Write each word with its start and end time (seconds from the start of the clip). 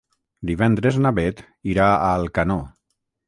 Divendres 0.51 0.97
na 1.03 1.11
Beth 1.19 1.43
irà 1.73 1.87
a 1.89 2.09
Alcanó. 2.21 2.59